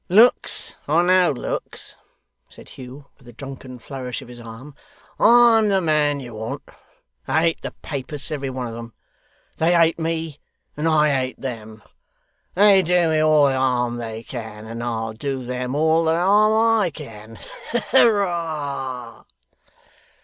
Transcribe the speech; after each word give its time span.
'Looks 0.09 0.73
or 0.87 1.03
no 1.03 1.31
looks,' 1.31 1.95
said 2.49 2.69
Hugh, 2.69 3.05
with 3.19 3.27
a 3.27 3.33
drunken 3.33 3.77
flourish 3.77 4.23
of 4.23 4.29
his 4.29 4.39
arm, 4.39 4.73
'I'm 5.19 5.69
the 5.69 5.79
man 5.79 6.19
you 6.19 6.33
want. 6.33 6.63
I 7.27 7.43
hate 7.43 7.61
the 7.61 7.69
Papists, 7.83 8.31
every 8.31 8.49
one 8.49 8.65
of 8.65 8.75
'em. 8.75 8.93
They 9.57 9.73
hate 9.75 9.99
me 9.99 10.39
and 10.75 10.87
I 10.87 11.15
hate 11.15 11.39
them. 11.39 11.83
They 12.55 12.81
do 12.81 13.09
me 13.09 13.19
all 13.19 13.45
the 13.45 13.55
harm 13.55 13.97
they 13.97 14.23
can, 14.23 14.65
and 14.65 14.81
I'll 14.81 15.13
do 15.13 15.45
them 15.45 15.75
all 15.75 16.05
the 16.05 16.15
harm 16.15 16.81
I 16.81 16.89
can. 16.89 17.37
Hurrah! 17.91 19.25